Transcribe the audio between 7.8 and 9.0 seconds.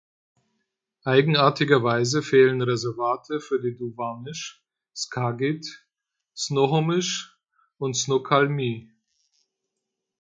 Snoqualmie.